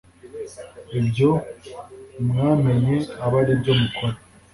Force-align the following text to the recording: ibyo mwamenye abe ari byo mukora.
ibyo 0.99 1.31
mwamenye 2.27 2.95
abe 3.25 3.37
ari 3.41 3.53
byo 3.59 3.73
mukora. 3.79 4.17